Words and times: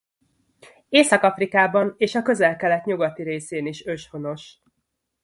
Észak-Afrikában 0.89 1.93
és 1.97 2.15
a 2.15 2.21
Közel-Kelet 2.21 2.85
nyugati 2.85 3.23
részén 3.23 3.65
is 3.67 3.85
őshonos. 3.85 4.57